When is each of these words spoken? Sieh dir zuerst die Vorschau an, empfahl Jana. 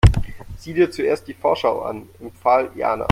Sieh 0.57 0.73
dir 0.73 0.89
zuerst 0.89 1.27
die 1.27 1.35
Vorschau 1.35 1.83
an, 1.83 2.09
empfahl 2.19 2.71
Jana. 2.75 2.99